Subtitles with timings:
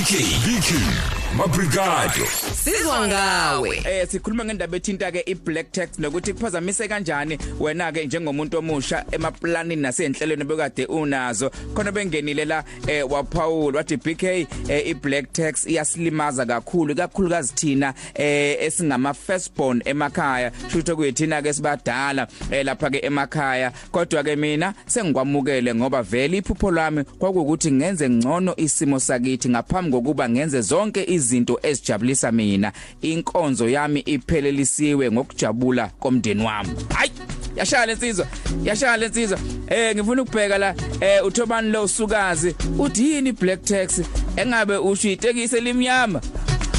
[0.00, 0.16] BK
[0.46, 2.26] BK Mabrigado.
[2.64, 3.82] Sizwa ngawe.
[3.84, 9.82] Eh sikhuluma ngendaba ethinta ke iBlack Tax nokuthi kuphazamise kanjani wena ke njengomuntu omusha emaplanini
[9.82, 11.50] nasenhlelweni bekade unazo.
[11.74, 18.56] Khona bengenile la eh waPaul wathi BK eh, iBlack Tax iyasilimaza kakhulu kakhulukazi thina eh
[18.60, 23.72] esingama firstborn emakhaya shutho kuyithina ke sibadala eh, lapha ke emakhaya.
[23.92, 30.28] Kodwa ke mina sengikwamukele ngoba vele iphupho lami kwakukuthi ngenze ngcono isimo sakithi ngaphambi kokuba
[30.28, 32.72] ngenze zonke izinto ezijabulisa mina.
[33.02, 36.70] Inkonzo yami iphelelisiwe ngokujabula komndeni wami.
[36.94, 37.12] Hayi
[37.56, 38.26] yashaya lensizwa
[38.64, 39.38] yashaya lensizwa
[39.68, 44.00] eh ngifuna ukubheka la eh uthobani lo usukazi uthi yini black tax
[44.36, 46.20] engabe usho itekisi elimnyama?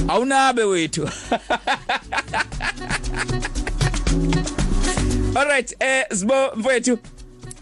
[0.08, 1.10] Awunabe wethu.
[5.36, 6.98] Alright eh sibo mfowethu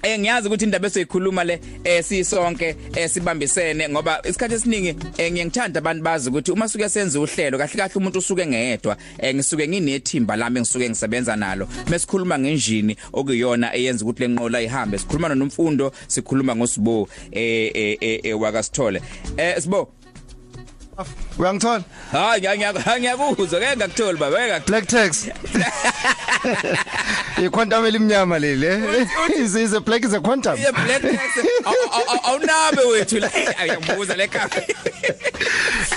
[0.04, 5.80] Eh ngiyazi ukuthi indaba esiyikhuluma le eh sisonke eh sibambisene ngoba isikhathi esiningi eh ngiyangithanda
[5.80, 10.36] abantu bazi ukuthi uma suke senza uhlelo kahle kahle umuntu usuke ngedwa eh ngisuke nginethimba
[10.36, 11.68] lami ngisuke ngisebenza nalo.
[11.90, 19.02] Mesikhuluma ngenjini okuyona eyenza ukuthi lenqola ihambe sikhuluma nomfundo sikhuluma ngosibo eh eh eh wakasithole.
[19.38, 19.99] Eh sibo
[21.40, 21.84] Uyangithola?
[22.12, 22.42] hayi
[23.00, 25.28] ngiyakuzwa ke ngakutholi baba ke Black tax.
[27.44, 29.08] iquantum elimnyama leli eh?
[29.40, 31.20] is is a black is a quantum Yeah black tax
[32.24, 34.76] awunabe wethu la ayabuza le kafe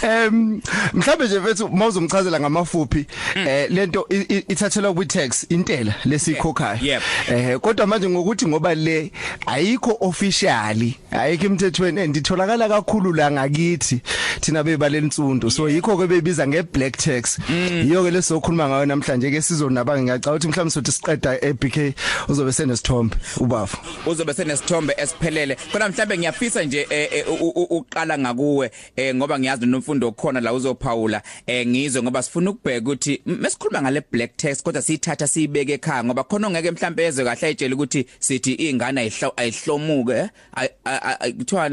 [0.03, 0.61] em
[0.93, 3.47] mhlambe nje mfethu mawuzomchazela ngamafuphi Mm.
[3.49, 4.07] eh lento
[4.49, 9.13] ithathelwa kwi tax intela lesikhokhayo eh kodwa manje ngokuthi ngoba le
[9.47, 14.01] ayikho officially ayikho emthethweni and itholakala kakhulu la ngakithi
[14.41, 17.39] thina bebaleni nsundu so yikho ke bebiza nge black tax.
[17.49, 17.87] Mm.
[17.91, 21.95] iyo ke lesokhuluma ngayo namhlanje ke sizonaba ngiyacabanga ukuthi mhlawumbe sothi siqeda eBK
[22.29, 23.77] uzobe senesithombe ubafu.
[24.07, 25.57] Uzobe senesithombe esiphelele.
[25.73, 27.25] Khona mhlambe ngiyafisa nje eh, eh,
[27.71, 31.23] uqala ngakuwe eh, ngoba ngiyazi nomfundo okhona la uzophawula
[31.67, 36.47] ngizwe ngoba sifuna ukubheka ukuthi mesikhuluma ngale black tax kodwa siyithatha siyibeke ekhaya ngoba khona
[36.47, 40.29] ongeke mhlambe ezwe kahle ayitshela ukuthi sithi ingane ayihlo- ayihlomuke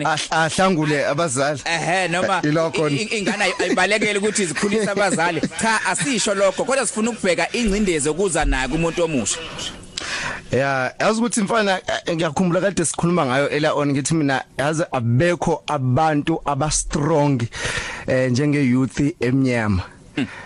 [0.05, 1.61] Ah- ahlangule abazali.
[1.65, 2.41] Ehe noma
[3.11, 5.41] ingane ay- ayibalekele ukuthi izikhulisa abazali.
[5.61, 9.37] Cha asisho lokho kodwa sifuna ukubheka ingcindezi okuza nayo kumuntu omusha.
[10.51, 15.63] Yeah, yazi ukuthi mfana eh, ngiyakhumbula kade sikhuluma ngayo ela on ngithi mina yazi abekho
[15.67, 17.41] abantu aba strong
[18.07, 19.83] eh njenge youth emnyama.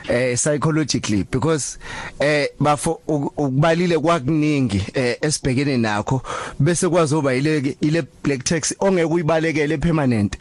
[0.09, 1.77] Eh psychologically because
[2.19, 6.21] eh bafo uk- ukubalile kwakuningi eh esibhekene nakho
[6.59, 10.37] bese kwazoba ile ile black tax ongeke uyibalekele permanent.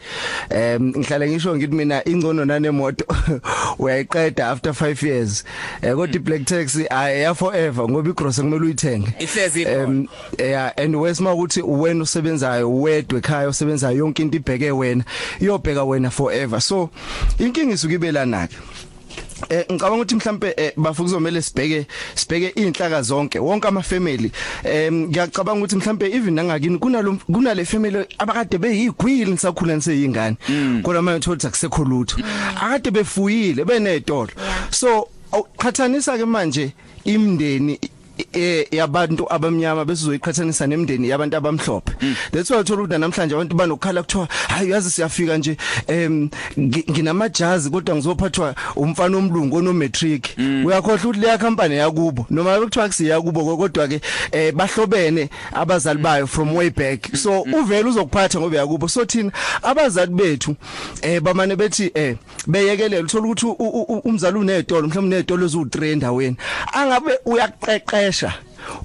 [0.51, 3.05] Em ngihlala ngisho ngithi mina ingcono nanemoto
[3.79, 5.45] uyayiqeda after 5 years.
[5.83, 9.09] Eh kodwa i black tax aya forever ngoba igross kumele uyithenge.
[9.19, 9.83] Ihlezi ikhona.
[9.83, 10.07] Em,
[10.39, 15.05] yeah and wesima ukuthi wena usebenzayo wedwe ekhaya usebenzayo yonke into ibheke wena
[15.41, 16.61] iyobheka wena forever.
[16.61, 16.91] So
[17.39, 18.57] inkinga isuke ibelana ke
[19.49, 24.33] Eh ngicabanga ukuthi mhlambe eh, bafu kuzomela sibheke sibheke inhlaka zonke wonke ama family
[24.65, 30.37] em ngiyacabanga ukuthi mhlambe even nangakini kunalo kunale family abakade beyigwili nisakhula niseyingane.
[30.83, 32.17] Kodwa manje uthola akusekho lutho.
[32.57, 34.31] Akade befuyile benezitolo
[34.71, 36.73] so awuqhathanisa ke manje
[37.05, 37.79] imndeni
[38.33, 41.93] eh yabantu abamnyama bese uzoyiqhathanisa nemndeni yabantu abamhlophe.
[42.33, 45.57] That's why uthola ukuthi namhlanje abantu banokukhala kuthiwa hayi yazi siyafika nje
[45.87, 46.29] em
[46.59, 50.29] ngi- nginamajazi kodwa ngizophathwa umfana omlungu ono matric
[50.67, 52.27] uyakhohle ukuthi leya company yakubo.
[52.31, 54.01] Noma bekuthiwa kusiya kubo kodwa ke
[54.33, 57.17] eh bahlobene abazali bayo from way back.
[57.17, 60.57] So uvela uzokuphatha ngoba yakubo so thina abazali bethu
[61.03, 65.85] eh bamane bethi eh beyekelela uthola ukuthi u- u- u- umzali unezitolo mhlawumbe unezitolo ezu3
[65.93, 66.37] endaweni.
[66.73, 67.19] Angabe
[68.03, 68.33] uyaqeqesha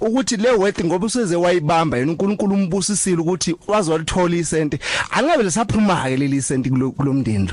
[0.01, 4.79] ukuthi le worth ngoba useze wayibamba yena uNkulunkulu umbusisile ukuthi wazolithola isente
[5.11, 7.50] angabe lesaphuma ke leli sente kulo kulomndeni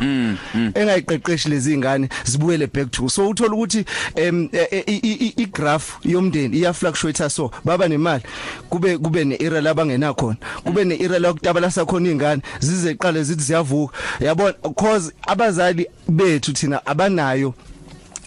[0.75, 3.85] engayiqeqeshi lezi ingane zibuyele back to so uthola ukuthi
[4.17, 8.23] em e- e- i- i- i graph yomndeni iya fluctuate so baba nemali.
[8.71, 10.37] Kube kube ne era labangena khona.
[10.65, 13.97] Kube ne era lokutabala sakhona ingane zize iqale zithi ziyavuka.
[14.21, 17.55] Yabona cause abazali bethu thina abanayo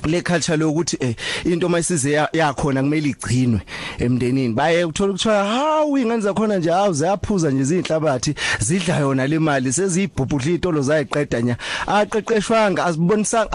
[0.08, 1.16] le culture lokuthi eh
[1.46, 3.62] into mayisize ya- yakhona kumele igcinwe
[4.00, 4.54] emndenini.
[4.54, 9.74] Baye uthola ukuthiwa hawu ingane zakhona nje hawu ziyaphuza nje izinhlabathi zidla yona le mali
[9.74, 11.58] seziyibhubhudla izitolo zayiqeda nya.
[11.88, 13.48] Aqeqeshwanga azibonisa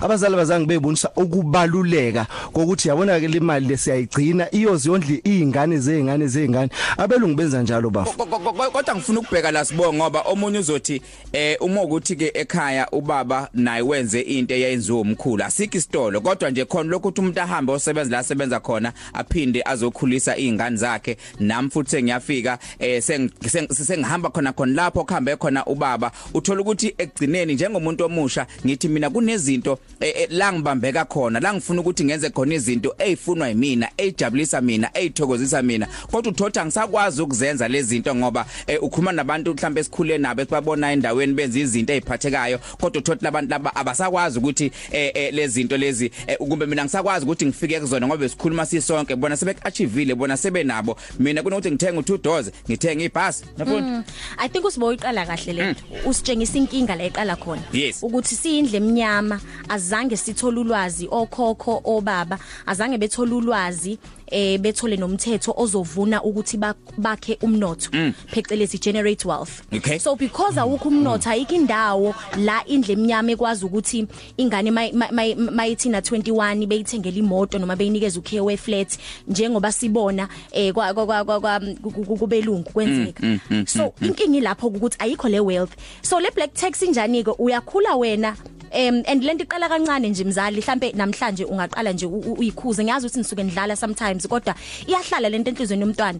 [0.00, 7.36] abazali bazange bebonisa ukubaluleka kokuthi yabona ke le mali lesiyayigcina iyoziyondli izingane zezingane zezingane abelungu
[7.36, 8.12] benza njalo bafu.
[8.16, 12.30] Ko- ko- ko- kodwa ngifuna ukubheka la sibo ngoba omunye uzothi eh uma ukuthi ke
[12.34, 17.40] ekhaya ubaba naye wenze into eyenziwe umkhulu asikho isitolo kodwa nje khona lokho ukuthi umuntu
[17.40, 21.16] ahambe osebenza la sebenza khona aphinde azokhulisa izingane zakhe.
[21.40, 26.10] Nami futhi sengiyafika eh sengihamba khona khona lapho kuhambe khona ubaba.
[26.34, 31.80] Uthola ukuthi ekugcineni njengomuntu omusha ngithi mina kunezinto eh, eh, la ngibambeka khona la ngifuna
[31.80, 35.86] ukuthi ngenze khona izinto ezifunwa yimina ejabulisa mina ezithokozisa mina.
[36.10, 41.34] Kodwa uthotha ngisakwazi ukuzenza lezi zinto ngoba eh, ukhuluma nabantu mhlawumbe esikhule nabo esibabona endaweni
[41.34, 47.24] benza izinto eziphathekayo kodwa uthothi labantu laba abasakwazi ukuthi lezi zinto lezi kumbe mina ngisakwazi
[47.24, 50.96] ukuthi ngifike kuzona ngoba sikhuluma sisonke bona sebeachievile bona sebenabo.
[51.18, 53.44] Mina kunokuthi ngithenga u2 doors ngithenga ibhasi.
[53.58, 54.04] Yabona
[54.38, 57.62] i think usibo uyiqala kahle lento usitshengisa inkinga la eqala khona.
[57.72, 58.02] Yes.
[58.02, 63.98] ukuthi siyindle eminyama azange sithola ulwazi okhokho obaba azange bethola ulwazi
[64.30, 67.90] eh bethole nomthetho ozovuna ukuthi bak- bakhe umnotho.
[68.32, 69.62] Phecelezi generate wealth.
[69.72, 69.98] Okay.
[69.98, 74.06] so because awukho umnotho ayikho indawo la indle eminyama ekwazi ukuthi
[74.36, 81.06] ingane mayithi na 21 beyithengela imoto noma beyinikeza ukhewe flat njengoba sibona eh kwa kwa-
[81.24, 83.38] kwa kwa- ku- kubelungu kwenzeka.
[83.66, 85.72] So inkingi lapho ukuthi ayikho le wealth.
[86.02, 88.36] So le black tax injani ke uyakhula wena
[88.76, 92.84] Um and lento iqala kancane nje mzali mhlambe namhlanje ungaqala nje u- u- uyikhuze.
[92.84, 94.54] Ngiyazi ukuthi nisuke ndlala sometimes kodwa
[94.86, 96.18] iyahlala lento enhlizweni yomntwana.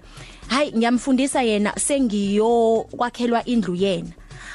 [0.49, 4.08] Hayi ngiyamfundisa yena sengiyo kwakhelwa indlu yena.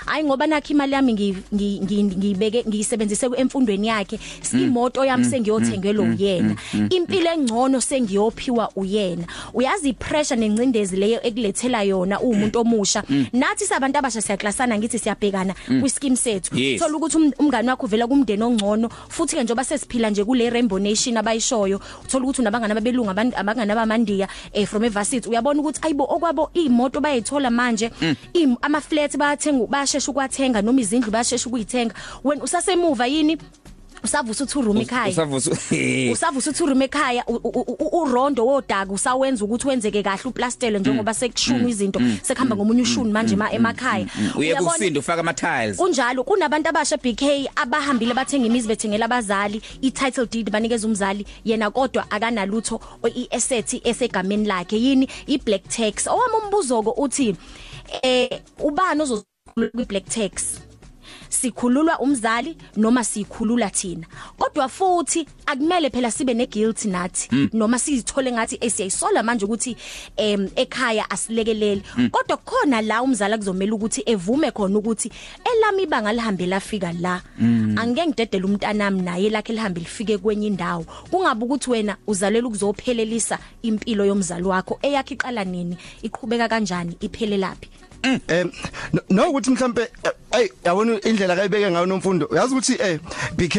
[0.06, 4.20] Hayi ngoba nakho imali yami ngi- ngi- ngi- ngiyibeke ngiyisebenzise emfundweni yakhe.
[4.54, 6.56] Imoto yami sengiyothengelwa uyena
[6.90, 9.26] impilo engcono sengiyophiwa uyena.
[9.54, 13.04] Uyazi ipressure nencindezi leyo ekulethela yona umuntu omusha.
[13.34, 16.56] Nathi sabantu abasha siyaklasana ngithi siyabhekana kwischeme sethu.
[16.58, 16.80] Yes.
[16.82, 20.80] thola ukuthi um- umngani wakho uvela kumndeni ongcono futhi ke njoba sesiphila nje kule rainbow
[20.80, 26.04] nation abayishoyo uthola ukuthi unabangana babelunga abantu abangana bamandiya eh from evarsity uyabona ukuthi ayibo
[26.10, 27.90] okwabo imoto bayithola manje.
[28.34, 31.94] Im- ama flats bayathenga bayashesha ukwathenga noma izindlu bayashesha ukuyithenga.
[32.24, 33.38] Wena usasemuva yini?
[34.04, 35.12] Usavusa uthi room ekhaya?
[35.12, 35.52] usavusa
[36.12, 37.24] usavusa uthi urume ekhaya?
[37.28, 42.82] U- u- u- urondo wodaka usawenza ukuthi wenzeke kahle uplastele njengoba sekushunwa izinto sekuhamba ngomunye
[42.82, 44.08] ushuni manje ema- emakhaya.
[44.36, 44.72] Uye Uyabona?
[44.72, 47.22] kusinda ufaka ama tiles kunjalo kunabantu abasha BK
[47.56, 54.46] abahambile bathenga imizi bethengela abazali i-title deed banikeza umzali yena kodwa akanalutho o- i-asset esegameni
[54.48, 54.78] lakhe.
[54.78, 55.08] Yini?
[55.28, 56.08] I-black tax.
[56.08, 57.36] Owami umbuzo ko uthi
[58.02, 59.02] eh ubani
[59.52, 60.60] ozokhulula kwi-black tax.
[61.30, 64.06] Sikhululwa umzali noma sikhulula thina.
[64.38, 69.76] Kodwa futhi akumele phela sibe neguilt nathi noma sizithole ngathi esiyayisola manje ukuthi
[70.18, 71.82] em ekhaya asilekelele
[72.12, 75.12] kodwa khona la umzali kuzomela ukuthi evume khona ukuthi
[75.46, 77.22] elami ibanga lihambe lafika la.
[77.40, 80.86] Angeke ngidedele umntanami naye lakhe lihambe lifike kwenye indawo.
[81.12, 85.78] Kungabe ukuthi wena uzalela ukuzophelelisa impilo yomzali wakho eyakhe iqala nini?
[86.04, 86.98] Iqhubeka kanjani?
[87.00, 87.70] Iphelelaphi?
[88.04, 88.52] Em
[88.94, 92.26] no- nokuthi mhlambe eh, ay yabona indlela kayibeke ngayo nomfundo.
[92.32, 93.00] Uyazi ukuthi eh
[93.38, 93.56] BK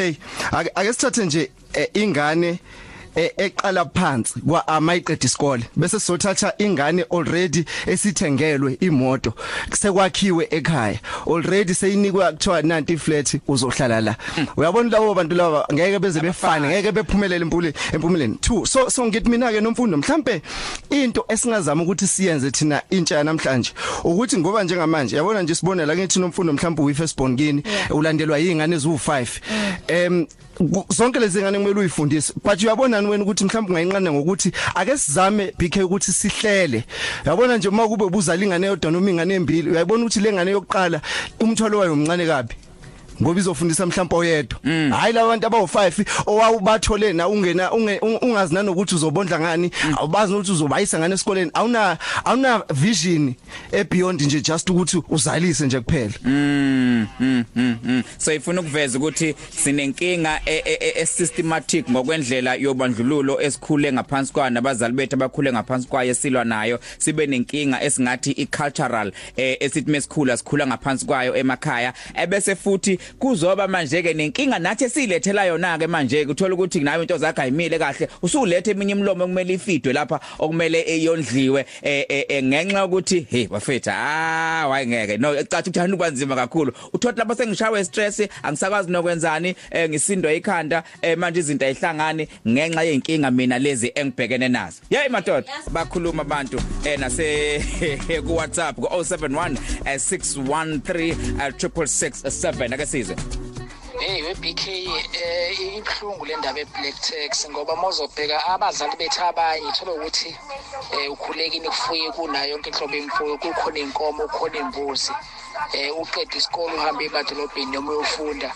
[0.74, 2.58] ake sithathe nje eh, ingane eh,
[3.16, 5.64] eqala phansi kwa amayiqeda isikole.
[5.76, 9.32] Bese sizothatha ingane already esithengelwe imoto
[9.72, 10.98] sekwakhiwe ekhaya.
[11.26, 14.16] Already seyinikwa kuthiwa nanti flat uzohlala la.
[14.56, 19.30] Uyabona labo bantu laba ngeke beze befane ngeke bephumelele empule empumuleni 2 so so ngithi
[19.30, 20.42] mina ke nomfundo mhlambe
[20.90, 23.72] into esingazama ukuthi siyenze thina intsha namhlanje
[24.04, 28.38] ukuthi ngoba njengamanje yabona nje sibone la ngithi nomfundo mhlambe uyi first born kini ulandelwa
[28.38, 29.26] yingane eziwu5
[29.88, 30.51] em ku-
[30.88, 35.76] zonke lezi ngane kumele uyifundise but uyabona wena ukuthi mhlawumbe ungayinqanda ngokuthi ake sizame BK
[35.84, 36.84] ukuthi sihlele.
[37.26, 41.00] Yabona nje uma kube buzala ingane yodwa noma ingane embili uyayibona ukuthi le ngane yokuqala
[41.40, 42.54] umthwalo wayo umncane kabi?
[43.22, 44.58] Ngoba izofundisa mhlawumbe oyedwa.
[44.98, 50.98] Hayi labantu abawu5 owawubathole na ungena unge- un- ungazi nanokuthi uzobondla ngani awubazi ukuthi uzobayisa
[50.98, 51.50] ngane esikoleni.
[51.54, 53.34] Awuna awuna vision
[53.72, 56.12] e beyond nje just ukuthi uzalise nje kuphela.
[56.24, 58.02] Mm, mm, mm, mm.
[58.18, 64.50] so ifuna ukuveza ukuthi sinenkinga e- e- e- e- systematic ngokwendlela yobandlululo esikhule ngaphansi kwayo
[64.50, 66.78] nabazali bethu abakhule ngaphansi kwayo esilwa nayo.
[66.98, 71.92] Sibe nenkinga esingathi i-cultural eh, esithi mesikhula sikhula ngaphansi kwayo emakhaya.
[72.14, 77.18] Ebese futhi kuzoba manje ke nenkinga nathi silethela yona ke manje uthola ukuthi nawe into
[77.18, 78.08] zakhe ayimile kahle.
[78.22, 83.90] Usulethe eminye imlomo kumele ifidwe lapha okumele eyondliwe eh, eh, eh, ngenxa yokuthi hey bafethu
[83.90, 86.72] ah wayengeke no ecathi ukuthi hanu kwanzima kakhulu.
[86.92, 89.54] Uthothi lapho sengishawe stress angisakwazi nokwenzani
[89.88, 90.82] ngisindwa ikhanda
[91.16, 94.80] manje izinto ayihlangani ngenxa yeinkinga mina lezi engibhekene nazo.
[94.90, 96.60] Hey madoda bakhuluma abantu
[96.98, 97.62] nase
[98.26, 101.14] ku WhatsApp ku 071 eh, 613
[101.52, 103.16] 667 ake size?
[104.00, 110.36] Hey weBK eh ibhlungu le ndaba eBlack Tax ngoba mawuzobheka abazali bethu abanye ithola ukuthi
[110.92, 115.12] eh ukhulekini kufuye kunayo yonke inhlobo yemfuyo kukhona inkomo kukhona imbuzi
[115.72, 118.50] eh uqeda isikole uhambe emadolobheni noma uyofunda.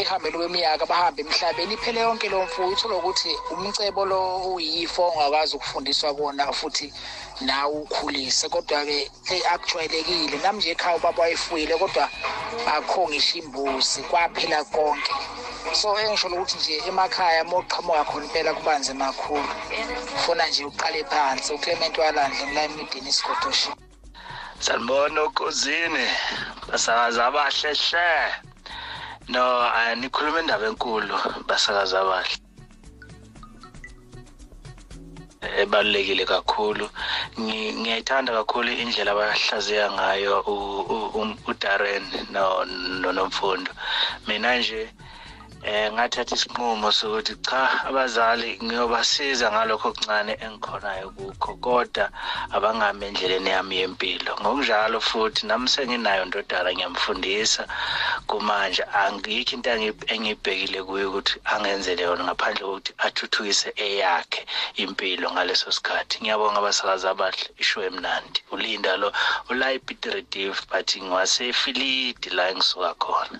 [0.00, 4.20] Ehambeni kweminyaka bahambe emhlabeni iphele yonke lo mfuyo uthola ukuthi umcebo lo
[4.54, 6.92] uyifo ongakwazi ukufundiswa kona futhi
[7.40, 8.48] nawe ukhulise.
[8.48, 9.10] Kodwa-ke
[9.52, 10.36] akujwayelekile.
[10.42, 12.08] Nami nje ekhaya ubaba wayefuyile kodwa
[12.66, 15.12] bakhongisha imbuzi kwaphela konke.
[15.72, 19.48] So engisho ukuthi nje emakhaya uma uqhamuka khona impela kuba nzima kakhulu.
[20.22, 21.52] Funa nje uqale phansi.
[21.52, 23.70] Uclement walandle ngila emidini isigodoshi
[24.62, 26.06] sanibona ukuzini
[26.68, 28.08] basakazi abahle hle
[29.28, 29.42] no
[29.78, 31.16] eh, nikhuluma indaba enkulu
[31.48, 32.36] basakazi abahle.
[35.62, 36.86] Ebalulekile kakhulu.
[37.40, 42.64] Ngi- ngiyayithanda kakhulu indlela abahlaziya ngayo u- u- um- uDarren no
[43.00, 43.70] no- nomfundo.
[44.26, 44.82] Mina nje
[45.70, 52.04] eh ngathatha isinqumo sokuthi cha abazali ngiyobasiza ngalokho okuncane engikhonayo kukho kodwa
[52.56, 54.32] abangami endleleni yami yempilo.
[54.40, 57.62] Ngokunjalo futhi nami senginayo ndodana ngiyamfundisa
[58.28, 58.82] kumanje.
[59.02, 64.42] Angikho into engi- engiyibhekile kuyo ukuthi angenzele yona ngaphandle kokuthi athuthukise eyakhe
[64.82, 66.14] impilo ngaleso sikhathi.
[66.20, 68.38] Ngiyabonga abasakazi abahle isho emnandi.
[68.52, 69.08] Ulinda lo
[69.50, 73.38] ula ePiet Retief but ngiwasefilidi la engisuka khona.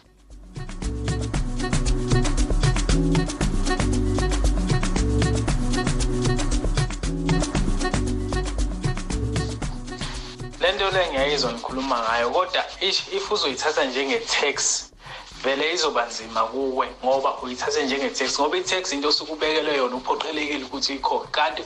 [10.72, 14.84] Lento le ngiyayizwa nikhuluma ngayo kodwa if if uzoyithatha njenge-tax
[15.44, 20.94] vele izoba nzima kuwe ngoba uyithathe njenge-tax ngoba i-tax into osuke ubekelwe yona uphoqelekile ukuthi
[20.94, 21.30] ikhona.
[21.30, 21.62] Kanti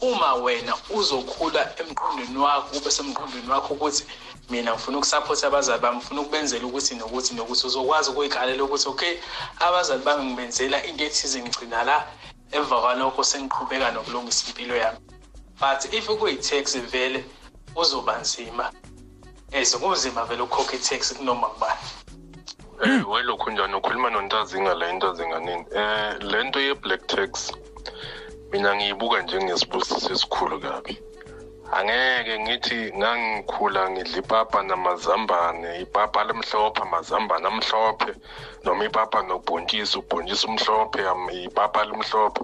[0.00, 4.04] uma wena uzokhula emqondweni wakho kube semqondweni wakho ukuthi
[4.50, 9.14] mina ngifuna ukusaphotha abazali bami ngifuna ukubenzela ukuthi nokuthi nokuthi uzokwazi ukuyikhalela ukuthi okay
[9.60, 12.06] abazali bami ngibenzela into ethize ngigcina la
[12.52, 14.98] emva kwalokho sengiqhubeka nokulungisa impilo yami.
[15.60, 17.24] But if kuyi-tax vele
[17.76, 18.70] uzoba nzima.
[19.52, 21.80] As kunzima vele ukukhokha i-tax kunoma kubani
[22.84, 27.52] Eh welokhu njani ukhuluma nontazinga la intazinga nini eh lento ye black tax
[28.50, 30.98] mina ngiyibuka njengesibusiso esikhulu kabi.
[31.72, 38.12] Angeke ngithi ngangikhula ngidla ipapa namazambane ipapa lemhlophe amazambane amhlophe
[38.64, 41.00] noma ipapa nobhontshisi ubhontshisi umhlophe
[41.44, 42.42] ipapa limhlophe.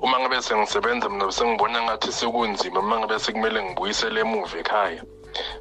[0.00, 2.80] Uma ngabe sengisebenza mina sengibona ngathi sekunzima.
[2.80, 5.02] Uma ngabe sekumele ngibuyisele emuva ekhaya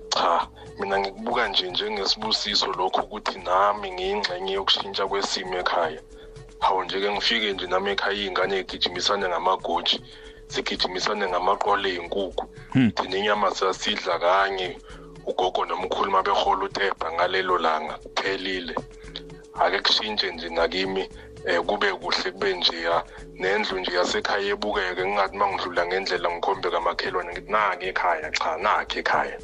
[0.10, 0.48] cha
[0.80, 6.02] mina ngikubuka nje njengesibusiso lokho ukuthi nami ngiyingxenye yokushintsha kwesimo ekhaya.
[6.60, 9.98] Hawu nje-ke ngifike nje nami ekhaya iy'ngane yigijimisane ngamagoji
[10.48, 12.44] sigijimisane ngamaqole ey'nkukhu.
[12.96, 14.78] Thina inyama sasidla kanye
[15.26, 18.76] ugogo nomkhulu uma behola utebha ngalelo langa kuphelile.
[19.60, 21.10] Ake kushintshe nje nakimi
[21.46, 23.04] um kube kuhle kube njeya
[23.40, 29.00] nendlu nje yasekhaya ebukeke ngingathi uma ngidlula ngendlela ngikhombe kamakhelwane ngithi nake ekhaya cha nakhe
[29.00, 29.38] ekhaya.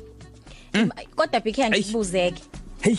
[1.16, 2.42] Kodwa bikhe angibuzeke
[2.82, 2.96] hey.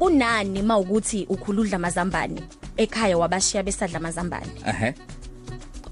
[0.00, 2.42] Unani mawukuthi ukhuludla amazambane
[2.76, 4.46] ekhaya wabashiya besadla amazambane?
[4.66, 4.94] Ehe.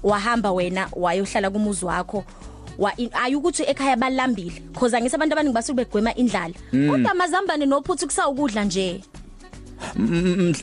[0.03, 2.23] Wahamba wena wayohlala kumuzi wakho
[2.77, 6.53] wa in- ayukuthi ekhaya balambile cause angise abantu abaningi basuke begwema indlala.
[6.71, 8.89] Kodwa amazambane nophuthu kusawukudla nje.
[8.91, 9.01] M-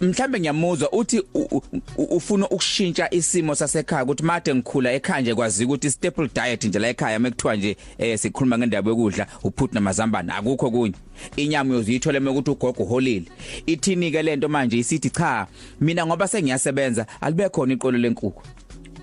[0.00, 1.62] mhlambe ngiyamuzwa uthi u- u-
[1.96, 6.78] u- ufuna ukushintsha isimo sasekhaya ukuthi made ngikhula ekhaya nje kwazi ukuthi staple diet nje
[6.78, 10.94] la ekhaya mekuthiwa nje eh sikhuluma ngendaba yokudla uphuthu namazambane akukho kunye
[11.36, 13.24] inyama uyozithola mekuthi ugogo uholile.
[13.66, 14.78] Ithini ke lento manje?
[14.78, 15.46] Isithi cha
[15.80, 18.42] mina ngoba sengiyasebenza alibe khona iqolo lenkukhu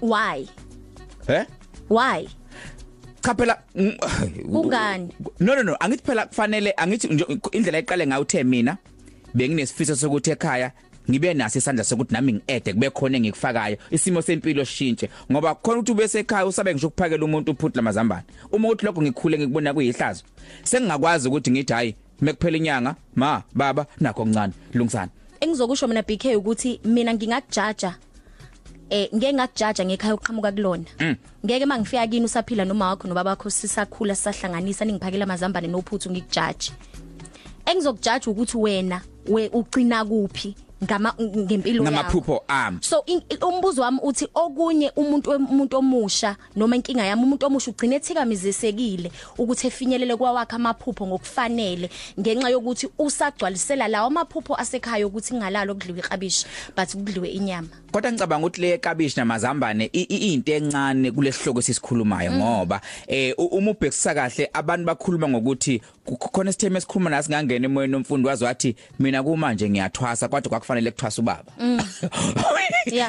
[0.02, 0.46] why?
[1.28, 1.44] He?
[1.90, 2.28] Why?
[3.22, 3.92] Cha phela mm,
[4.54, 5.10] Kungani?
[5.40, 8.78] no no no angithi phela kufanele angithi nje indlela eqale ngayo uthe mina
[9.36, 10.72] benginesifiso sokuthi ekhaya
[11.10, 15.10] ngibe naso isandla sokuthi nami ngiede kube khona engikufakayo isimo sempilo sishintshe.
[15.32, 19.38] Ngoba khona ukuthi ube sekhaya usabe ngisho ukuphakela umuntu uphuthu lamazambane uma uthi lokho ngikhule
[19.38, 20.24] ngikubona kuyihlazo
[20.64, 26.80] sengingakwazi ukuthi ngithi hayi mekuphela inyanga ma baba nakho okuncane lungisana engizokusho mina BK ukuthi
[26.84, 27.96] mina ngingakujaja
[28.90, 30.86] eh ngeke ngakujaja ngekhaya oqhamuka kulona.
[31.46, 36.72] Ngeke mangifika kini usaphila noma wakho nobaba wakho sisakhula sisahlanganisa ningiphakela amazambane nophuthu ngikujaji
[37.66, 41.92] engizokujaja ukuthi wena we ugcina kuphi ngama ngempilo yakho?
[41.92, 42.78] Ngamaphupho ami.
[42.82, 47.96] So in- umbuzo wami uthi okunye umuntu umuntu omusha noma inkinga yami umuntu omusha ugcina
[47.96, 51.90] ethikamizisekile ukuthi efinyelele kwawakhe amaphupho ngokufanele
[52.20, 57.68] ngenxa yokuthi usagcwalisela lawo amaphupho asekhaya ukuthi ngalalo kudliwe iklabishi but kudliwe inyama?
[57.92, 64.50] Kodwa ngicabanga ukuthi le kabishi namazambane into encane kulesihloko sisikhulumayo ngoba eh uma ubhekisa kahle
[64.54, 69.70] abantu bakhuluma ngokuthi ku- khona isitheme esikhuluma nasi ngangena emoyeni nomfundi wazi wathi mina kumanje
[69.70, 71.52] ngiyathwasa kodwa kwakufanele kuthwasa ubaba.
[71.60, 71.85] Yeah.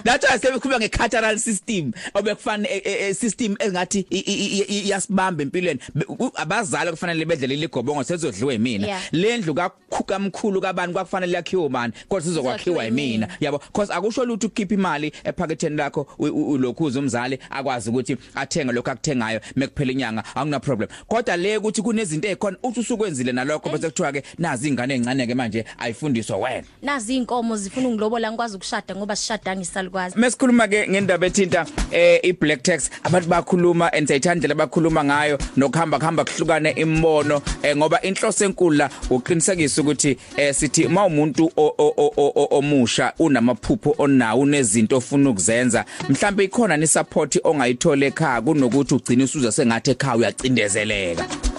[0.05, 5.81] That's why sebekhuluma ngecultural system obekufanele system engathi i- i- i- iyasibamba empilweni.
[5.95, 9.03] Be- u- abazali kufanele bedlele ligobongo sezodliwe mina Yeah.
[9.13, 13.29] lendlu ukukhuka mkhulu kabani kwakufanele yakhiwe mani kodwa sizokwakhiwa yimina.
[13.41, 19.41] yabo because akusho lutho ukukhipha imali ephaketheni lakho ulokhuza umzali akwazi ukuthi athenge lokho akuthengayo
[19.57, 20.89] mekuphela inyanga akuna problem.
[21.09, 25.35] Kodwa le ukuthi kunezinto ezikhona uthi usukwenzile nalokho bese kuthiwa ke nazi ingane ezincane ke
[25.35, 26.67] manje ayifundiswa wena.
[26.83, 32.63] Nazi inkomo zifuna ungilobola ngikwazi ukushada ngoba sishadanga isalukwazi mesikhuluma ke ngendaba ethinta eh i-black
[32.63, 38.77] tax abantu bakhuluma and sayithandlela bakhuluma ngayo nokuhamba kuhamba kuhlukane imbono eh, ngoba inhloso enkulu
[38.77, 41.53] la uqinisekisa ukuthi eh, sithi mawumuntu
[42.51, 49.53] omusha unamaphupho onawo unezinto ofuna ukuzenza mhlambe ikhona ni support ongayithola ekhaya kunokuthi ugcine usuza
[49.53, 51.56] sengathi ekhaya uyacindezeleka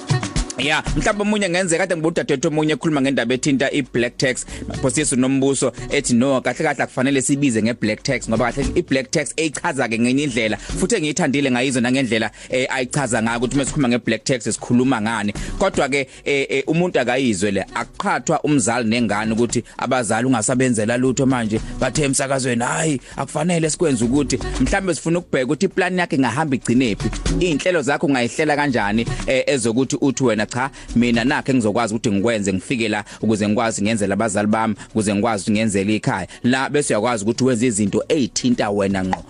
[0.59, 4.45] Yeah mhlawumbe umunye ngenzeka kade ngibuda dadethu omunye ekhuluma ngendaba ethinta iBlack tax.
[4.81, 9.87] Phosisi nombuso ethi no kahle kahle akufanele sibize ngeBlack tax ngoba kahle iBlack tax eyichaza
[9.87, 10.57] ke ngenye indlela.
[10.57, 15.33] Futhi engiyithandile ngayizo nangendlela eh ayichaza ngayo ukuthi mesikhuluma ngeBlack tax sikhuluma ngani.
[15.59, 21.59] Kodwa ke eh umuntu akayizwe le akuqhathwa umzali nengane ukuthi abazali ungasabenzela lutho manje.
[21.79, 24.39] Bathe emsakazweni hayi akufanele sikwenze ukuthi.
[24.61, 27.09] Mhlawumbe sifuna ukubheka ukuthi iplan yakhe ngahamba igcinephi
[27.39, 33.04] inhlelo zakho ungayihlela kanjani ezokuthi uthi wena cha mina nakhe ngizokwazi ukuthi ngikwenze ngifike la
[33.22, 36.27] ukuze ngikwazi ngenzele abazali bami ukuze ngikwazi ukuthi ngenzele ikhaya.
[36.44, 39.24] La bese uyakwazi ukuthi wenze izinto ezithinta wena ngqo.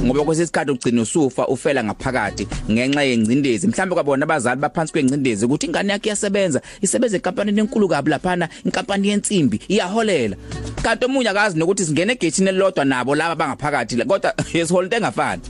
[0.00, 3.66] Ngoba kwesisikhathi ugcina usufa ufela ngaphakathi ngenxa yengcindezi.
[3.66, 9.08] Mhlawumbe kwabona abazali baphansi kwengcindezi ukuthi ingane yakhe iyasebenza isebenza enkampanini enkulu kabi laphana inkampani
[9.08, 10.36] yensimbi iyaholela.
[10.82, 15.42] Kanti omunye akazi nokuthi singene egethini elilodwa nabo laba bangaphakathi kodwa yesiholide engafani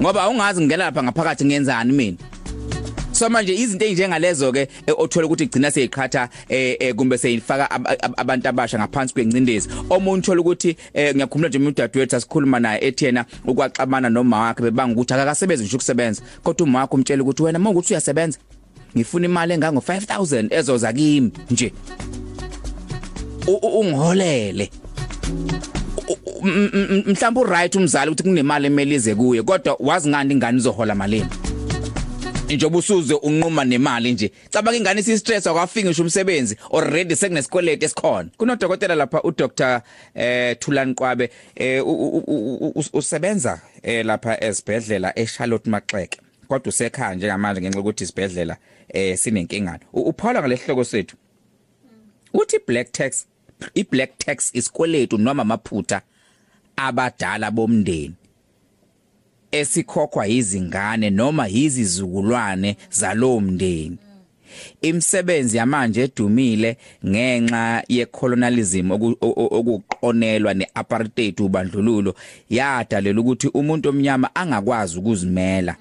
[0.00, 2.16] ngoba ungazi ngingena lapha ngaphakathi ngenzani mina.
[3.14, 4.68] So manje izinto ezinjengalezo ke
[4.98, 7.70] othola ukuthi igcina seyiqhatha eh kumbe seyifaka
[8.16, 13.24] abantu abasha ngaphansi kwencindezi omunye uthola ukuthi ngiyakhumbula nje umuntu dadewethu asikhuluma naye ethi yena
[13.44, 16.22] ukwaxabana noma wakhe bebanga ukuthi akakasebenzi nje ukusebenza.
[16.42, 18.38] Kodwa uma wakho umtshela ukuthi wena mawukuthi uyasebenza
[18.96, 21.72] ngifuna imali engango 5000 ezoza kimi nje.
[23.46, 24.70] Ungiholele.
[27.06, 31.43] Mhlawumbe uright umzali ukuthi kunemali emelize kuye kodwa wazi ngani ingane izohola malini.
[32.56, 34.32] Njengoba usuze unquma nemali nje.
[34.50, 38.28] Cabanga ingane isi stress akwafika ngisho umsebenzi already sekunesikweleti esikhona.
[38.36, 39.82] Kunodokotela lapha uDr
[40.14, 41.82] eh Thulani Qwabe eh
[42.92, 46.18] usebenza eh lapha esibhedlela eCharlotte Maxeke.
[46.48, 48.56] Kodwa usekhaya njengamanje ngenxa ukuthi isibhedlela
[48.88, 51.16] eh sinenkingana uphawula ngalehloko sethu.
[52.34, 53.26] Uthi black tax
[53.74, 56.02] i black tax isikweletu noma amaphutha
[56.76, 58.14] abadala bomndeni.
[59.58, 63.98] Esikhokhwa izingane noma izizukulwane zalomndeni
[64.82, 68.90] imisebenzi yamanje edumile ngenxa yecolonialism
[69.58, 72.14] okuqonelwa neapartheid ubandlululo
[72.50, 75.74] yadalela ukuthi umuntu omnyama angakwazi ukuzimela.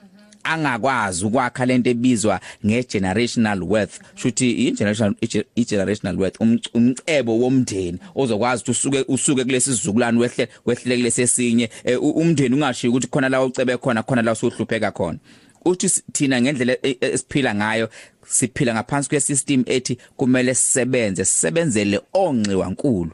[0.44, 4.00] Angakwazi ukwakha lento ebizwa ngegenerational wealth.
[4.16, 5.16] Shuthi igenerational
[5.56, 6.38] igenerational wealth
[6.74, 11.70] umcebo womndeni ozokwazi ukuthi usuke usuke kulesi sizukulwane wehle wehlele kulesesinye
[12.02, 15.20] umndeni ungashiya ukuthi khona la ucebe khona khona la usuhlupheka khona.
[15.66, 17.90] Uthi thina ngendlela esiphila ngayo
[18.28, 23.12] siphila ngaphansi kwesystem ethi kumele sisebenze sisebenzele onxiwa nkulu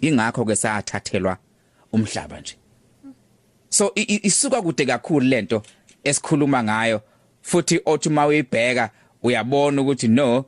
[0.00, 1.36] ingakho ke sathathelwa
[1.92, 2.56] umhlaba nje.
[3.68, 5.62] So isuka kude kakhulu lento.
[6.04, 7.00] Esikhuluma ngayo.
[7.42, 8.90] Futhi othi mawuyibheka
[9.22, 10.44] uyabona ukuthi no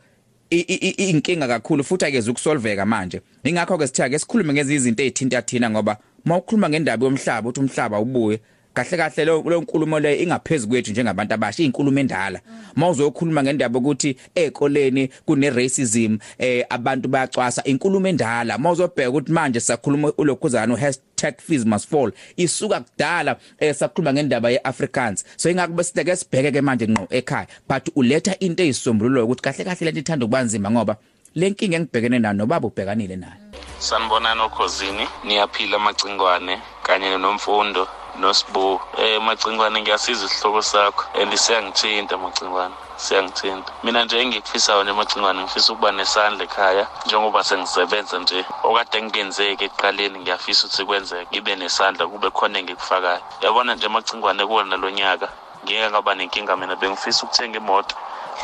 [0.51, 3.21] inkinga kakhulu futhi akeze ukusolveka manje.
[3.45, 8.01] Ingakho ke sithiya ke sikhulume ngezi izinto ezithinta thina ngoba mawukhuluma ngendaba yomhlaba uthi umhlaba
[8.01, 8.41] ubuye
[8.75, 12.41] kahle kahle lo nkulumo le ingaphezulu kwethu njengabantu abasha inkulumo endala.
[12.77, 18.59] Mawuzokhuluma ngendaba ukuthi ezikoleni kune racism eh abantu bayacwasa inkulumo endala.
[18.59, 20.95] Mawuzobheka ukuthi manje sisakhuluma ulokhuzana
[21.39, 22.13] #fees must fall.
[22.37, 25.25] Isuka kudala esakhuluma ngendaba yeAfrikaans.
[25.37, 27.47] So ingakube siteke sibheke ke manje ngqo ekhaya.
[27.69, 30.97] But uletha into ezisombululo ukuthi kahle kahle lento ithanda ukubanzima ngoba
[31.35, 33.33] lenkinga engibhekene nayo nobaba ubhekanile nayo.
[33.79, 37.89] Sanibonani okhosini niyaphila amacingwane kanye nomfundo.
[38.19, 41.05] Nosibu eh macingwane ngiyasiza isihloko sakho.
[41.15, 43.73] And siyangithinta macingwane siyangithinta.
[43.83, 48.45] Mina nje engikufisayo nje macingwane ngifisa ukuba nesandla ekhaya njengoba sengisebenza nje.
[48.63, 53.21] Okade ngingenzeki ekuqaleni ngiyafisa ukuthi kwenzeke ngibe nesandla kube khona engikufakayo.
[53.41, 55.29] Yabona nje macingwane kuwona lo nyaka.
[55.65, 57.97] Ngeke ngaba nenkinga mina bengifisa ukuthenga imoto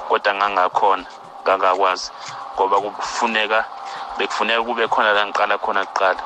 [0.09, 1.04] kodwa ngangakhona
[1.44, 2.11] ngangakwazi.
[2.54, 3.64] Ngoba kufuneka
[4.18, 6.20] bekufuneka kube khona la ngiqala khona kuqala.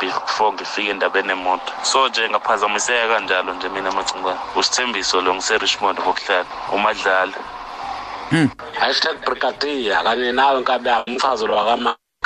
[0.00, 6.46] Before ngifike endabeni emoto so nje ngaphazamiseka kanjalo nje mina macingwane usithembiso lo ngise-richmond kokuhlala
[6.72, 7.38] umadlala.
[8.30, 8.50] Hmm.
[8.80, 11.54] Hashtag brigadier kanye nawe nkabe umfazi lo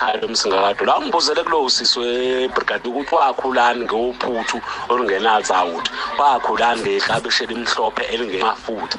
[0.02, 5.90] wakama khaya lomsingakade la ngibuzele kulo usisi webrigade ukuthi wakhulani ngewophuthu olungenazawuthi.
[6.18, 8.98] Wakhulani ngehlabe shela imhlophe elingemafutha.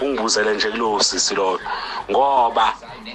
[0.00, 1.60] Ungibuzele nje kulo usisi loyo
[2.10, 2.74] ngoba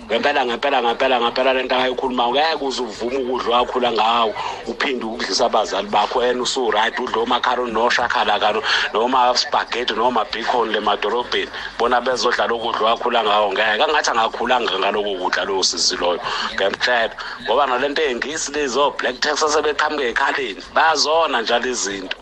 [0.09, 4.33] ngempela ngempela ngempela ngempela lento akayikhuluma ngeke uze uvume ukudla wakhula ngawo
[4.67, 8.61] uphinde ukudlisa abazali bakho and usu right udla omakharoni noshakhala kano
[8.93, 11.51] noma spaghetti noma bacon le madorobheni.
[11.77, 16.19] Bona bezodla lokudla wakhula ngawo ngeke angathi angakhulanga ngaloko kudla lo sisi loyo.
[16.55, 22.17] Ngemhlebe ngoba nalento ey'ngisi lezo black tax asebeqhamuke ekhaleni bayazona njalo izinto.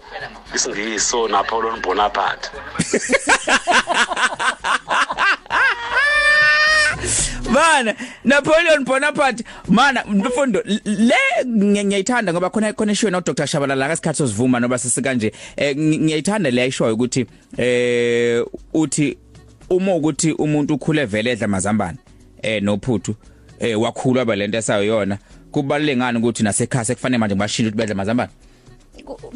[0.56, 2.50] Isingiso napoleon bonaparte.
[7.50, 11.15] Mana Napoleon Bonaparte mana mfundo le
[11.46, 16.62] ngiyayithanda ngoba khona khona show no Dr Shabalala ngasikhathi sozivuma noba sisikanje eh, ngiyayithanda le
[16.62, 17.26] ayishoyo ukuthi
[17.58, 19.18] eh uthi
[19.70, 21.98] uma ukuthi umuntu ukhule vele edla mazambane
[22.41, 23.15] eh nophuthu
[23.60, 25.18] eh wakhulwa balento esayo yona.
[25.52, 28.32] Kubalule ngani ukuthi nasekhaya sekufanele manje bashintshe ukuthi bedle mazambane?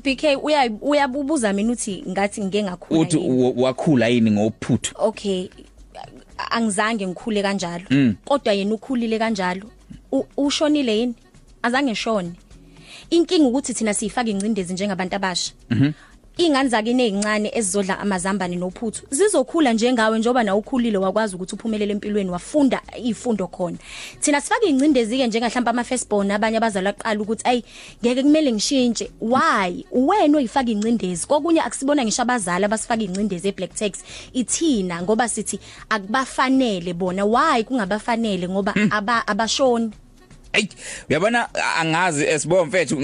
[0.04, 3.18] BK uya uyabubuza mina uthi ngathi ngike ngakhula uthi
[3.56, 4.94] wakhula yini ngophuthu?
[5.00, 5.50] Okay
[6.52, 7.84] angizange ngikhule kanjalo.
[7.90, 8.16] Mm.
[8.26, 9.70] kodwa yena ukhulile kanjalo.
[10.12, 11.16] U- ushonile yini?
[11.64, 12.32] Azange ngishone
[13.10, 15.54] inkinga ukuthi thina siyifaka ingcindezi njengabantu abasha.
[15.70, 15.92] Mhm.
[16.40, 22.30] Ingane zakini ezincane ezizodla amazambane nophuthu zizokhula njengawe njoba na ukhulile wakwazi ukuthi uphumelele empilweni
[22.30, 23.78] wafunda izifundo khona.
[24.22, 27.62] Thina sifaka ingcindezi ke njengahlamba ama firstborn abanye abazalwa aqala ukuthi ay
[28.02, 29.12] ngeke kumele ngishintshe.
[29.22, 29.86] Why?
[29.92, 31.28] Wena oyifaka ingcindezi?
[31.28, 33.92] Kokunye akusibona ngisho abazali abasifaka ingcindezi eBlack Tax
[34.34, 37.26] ithina ngoba sithi akubafanele bona.
[37.26, 39.92] Why kungabafanele ngoba aba abashoni?
[40.54, 40.68] Ey
[41.10, 41.48] uyabona
[41.80, 43.02] angazi esibona mfethu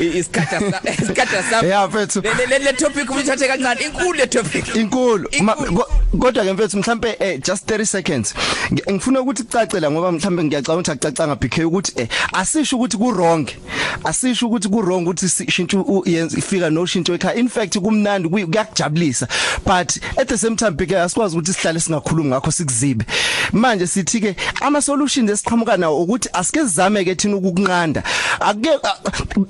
[0.00, 2.22] isikhatha isikhatha sami Yeah, mfethu.
[2.64, 4.74] le topic uyithathe kancane inkulu le topic.
[4.76, 5.28] Inkulu.
[6.18, 8.34] Kodwa ke mfethu mhlambe eh just 30 seconds.
[8.72, 13.10] Ngi- ngifuna ukuthi kucacela ngoba mhlambe ngiyacabanga ukuthi akucacanga BK ukuthi eh asisho ukuthi ku
[13.10, 13.46] wrong
[14.04, 15.26] asisho ukuthi ku wrong ukuthi
[16.06, 17.34] yenza ifika no shintsho ekhaya.
[17.36, 19.28] In fact kumnandi kuyakujabulisa.
[19.64, 23.04] But at the same time BK asikwazi ukuthi sihlale singakhulumi ngakho sikuzibe.
[23.52, 28.02] Manje sithi ke ama solutions esiqhamuka nawo ukuthi asike sizame ke thina ukukunqanda.
[28.40, 28.98] Akuke a-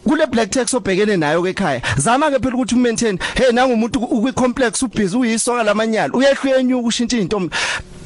[0.05, 3.99] kule black tax obhekene nayo ke ekhaya zama ke phela ukuthi umaintain hey nangu umuntu
[4.01, 7.55] ukwi complex ubhizi uyisoka lamanyala uyehluyenyuka ushintsha izintombi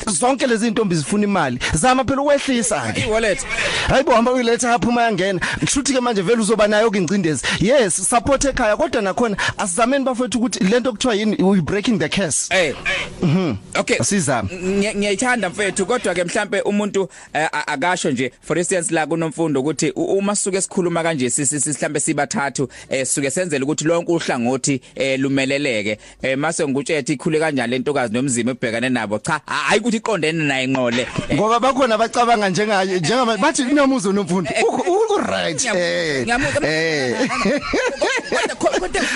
[0.07, 1.59] zonke lezi zintombi zifuna imali.
[1.75, 3.47] Zama phela ukwehlisa ke wallet
[3.89, 5.41] hayibo hamba uyiletha yaphuma yangena.
[5.61, 7.43] Kushuthi ke manje vele uzoba nayo ke ingcindezi.
[7.61, 12.49] Yes support ekhaya kodwa nakhona asizameni bafethu ukuthi lento kuthiwa yini we breaking the curse.
[12.55, 12.75] Eh
[13.23, 13.55] mhm.
[13.75, 13.97] Okay.
[14.01, 14.49] Asizama.
[14.53, 19.91] Ngiya- ngiyayithanda mfethu kodwa ke mhlambe umuntu eh, akasho nje for instance la kunomfundo ukuthi
[19.97, 25.99] uma suke sikhuluma kanje sisi sihlambe sibathathu eh suke senzele ukuthi lonke uhlangothi eh lumeleleke.
[26.37, 29.19] Mase ngikutshethe ikhule kanjani lentokazi nomzimo ebhekane nabo.
[29.19, 31.07] Cha hayi ukuthi iqondene naye ngqole.
[31.35, 36.27] Ngoba bakhona abacabanga njengaye njengama bathi kunamuzo nomfundo u right eh.
[36.63, 37.31] eh.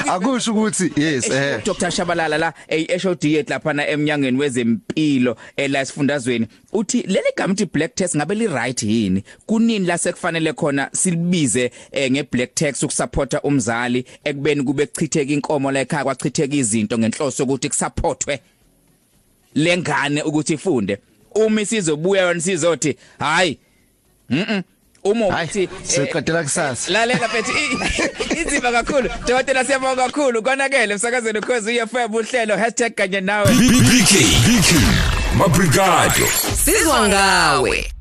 [0.07, 1.91] akusho ukuthi yes eh Dr.
[1.91, 7.95] Shabalala la eShod yet lapha na eminyangweni wezempilo la esifundazweni uthi leli gama uthi black
[7.95, 9.23] tax ngabe li right yini?
[9.47, 15.71] Kunini la sekufanele khona silibize eh, nge black tax ukusupporta umzali ekubeni kube chitheka inkomo
[15.73, 18.41] la ekhaya kwachitheka izinto ngenhloso ukuthi kusupportwe?
[19.55, 20.99] Lengane ukuthi ifunde.
[21.35, 23.59] Uma isizobuya yona sizothi hayi
[24.31, 24.63] mhm
[25.05, 26.93] uma uthi siqedela kusasa.
[26.93, 29.09] lalela mfethu i- inzima kakhulu.
[29.27, 30.43] Dokotela siyabonga kakhulu.
[30.43, 32.57] Konakele umsakazweni ukhozi UFM uhlelo
[32.95, 33.53] #kanye nawe.
[33.55, 34.13] BK
[34.47, 34.71] BK
[35.37, 36.27] Mabrigado.
[36.65, 37.93] Sizwa ngawe.